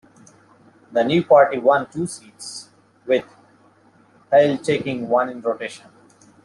[0.91, 2.69] The new party won two seats,
[3.05, 3.23] with
[4.31, 5.91] Pa'il taking one in rotation.